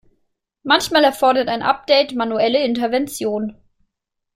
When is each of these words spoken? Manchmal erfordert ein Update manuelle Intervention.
Manchmal 0.63 1.03
erfordert 1.03 1.47
ein 1.47 1.61
Update 1.61 2.15
manuelle 2.15 2.65
Intervention. 2.65 3.55